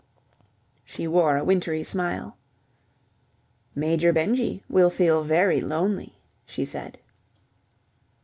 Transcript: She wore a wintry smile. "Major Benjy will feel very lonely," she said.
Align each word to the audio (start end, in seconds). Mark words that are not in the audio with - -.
She 0.83 1.05
wore 1.07 1.37
a 1.37 1.43
wintry 1.43 1.83
smile. 1.83 2.35
"Major 3.75 4.11
Benjy 4.11 4.63
will 4.67 4.89
feel 4.89 5.23
very 5.23 5.61
lonely," 5.61 6.15
she 6.43 6.65
said. 6.65 6.97